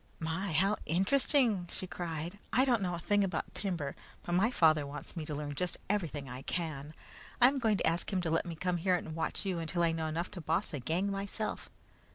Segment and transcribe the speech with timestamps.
[0.19, 0.51] "My!
[0.53, 2.39] How interesting!" she cried.
[2.51, 5.77] "I don't know a thing about timber, but my father wants me to learn just
[5.91, 6.95] everything I can.
[7.39, 9.83] I am going to ask him to let me come here and watch you until
[9.83, 11.69] I know enough to boss a gang myself.